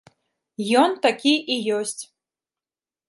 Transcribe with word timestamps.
Ён 0.81 0.95
такі 1.05 1.33
і 1.57 1.59
ёсць. 1.81 2.01